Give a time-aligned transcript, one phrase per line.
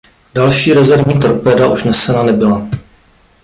[0.33, 2.67] Další rezervní torpéda už nesena nebyla.